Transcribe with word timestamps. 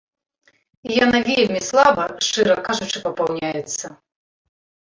І 0.89 0.97
яна 1.05 1.17
вельмі 1.27 1.61
слаба, 1.69 2.03
шчыра 2.29 2.57
кажучы, 2.71 2.97
папаўняецца. 3.07 3.95